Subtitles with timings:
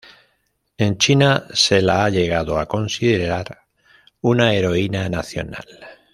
[0.79, 3.65] En China se la ha llegado a considerar
[4.23, 5.63] una heroína nacional.